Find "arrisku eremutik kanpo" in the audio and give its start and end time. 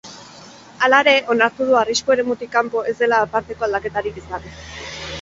1.83-2.85